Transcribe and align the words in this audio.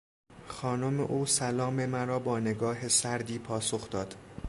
خانم 0.47 0.99
او 0.99 1.25
سلام 1.25 1.85
مرا 1.85 2.19
با 2.19 2.39
نگاه 2.39 2.87
سردی 2.87 3.39
پاسخ 3.39 3.89
داد. 3.89 4.15